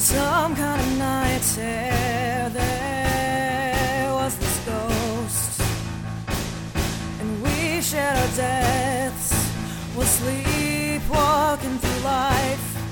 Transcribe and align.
some 0.00 0.56
kind 0.56 0.80
of 0.80 0.98
night 0.98 1.58
air 1.58 2.48
there 2.48 4.12
was 4.14 4.34
this 4.38 4.58
ghost. 4.64 5.60
And 7.20 7.42
we 7.42 7.82
shared 7.82 8.16
our 8.16 8.36
deaths. 8.36 9.34
We'll 9.94 10.06
sleepwalking 10.06 11.78
through 11.78 12.02
life. 12.02 12.89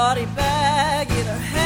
Body 0.00 0.24
bag 0.34 1.10
in 1.10 1.26
her 1.26 1.38
hand. 1.38 1.59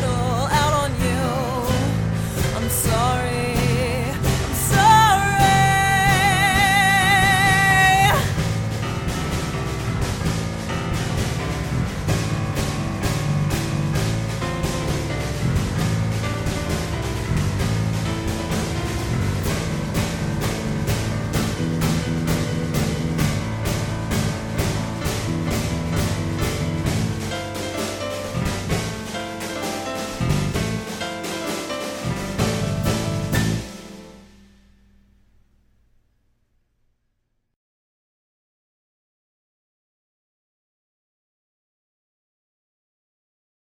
claro. 0.00 0.33